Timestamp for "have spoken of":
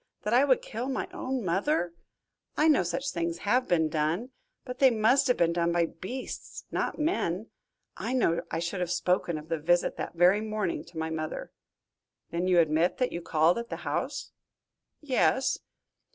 8.79-9.47